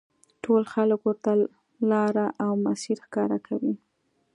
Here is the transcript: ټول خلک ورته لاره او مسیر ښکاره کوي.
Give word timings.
ټول 0.43 0.63
خلک 0.73 0.99
ورته 1.03 1.31
لاره 1.91 2.25
او 2.45 2.51
مسیر 2.65 2.97
ښکاره 3.05 3.37
کوي. 3.47 3.75